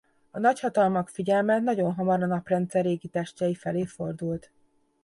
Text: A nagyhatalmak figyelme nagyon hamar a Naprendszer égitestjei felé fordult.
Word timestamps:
A 0.31 0.39
nagyhatalmak 0.39 1.09
figyelme 1.09 1.59
nagyon 1.59 1.93
hamar 1.93 2.21
a 2.23 2.25
Naprendszer 2.25 2.85
égitestjei 2.85 3.55
felé 3.55 3.85
fordult. 3.85 4.51